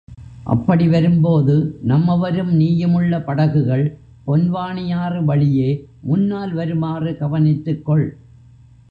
[0.43, 1.81] அப்படி வரும் போது
[1.87, 3.97] நம்மவரும், நீயுமுள்ள படகுகள்
[4.27, 5.69] பொன்வானியாறு வழியே
[6.01, 8.05] முன்னால் வருமாறு கவனித்துக்கொள்.